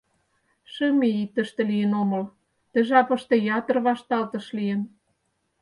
Шым 0.71 0.97
ий 1.11 1.23
тыште 1.33 1.61
лийын 1.71 1.91
омыл, 2.01 2.23
ты 2.71 2.77
жапыште 2.89 3.35
ятыр 3.57 3.77
вашталтыш 3.85 4.45
лийын. 4.57 4.81